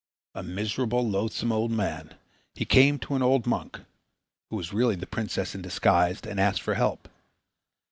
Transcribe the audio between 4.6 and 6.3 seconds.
really the princess in disguise,